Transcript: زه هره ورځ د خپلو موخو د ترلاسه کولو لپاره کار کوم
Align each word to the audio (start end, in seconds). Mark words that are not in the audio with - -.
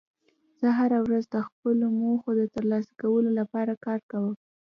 زه 0.59 0.67
هره 0.79 0.99
ورځ 1.05 1.23
د 1.29 1.37
خپلو 1.47 1.85
موخو 1.99 2.29
د 2.35 2.41
ترلاسه 2.55 2.91
کولو 3.01 3.29
لپاره 3.39 3.73
کار 3.85 3.99
کوم 4.11 4.33